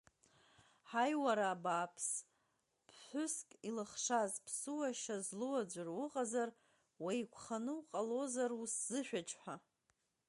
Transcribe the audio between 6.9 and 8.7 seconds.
уеиқәханы уҟалозар